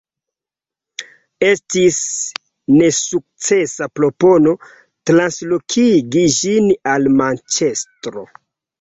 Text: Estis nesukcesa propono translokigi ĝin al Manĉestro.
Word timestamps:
Estis 1.47 1.99
nesukcesa 2.79 3.91
propono 4.01 4.57
translokigi 5.13 6.27
ĝin 6.43 6.75
al 6.97 7.11
Manĉestro. 7.23 8.31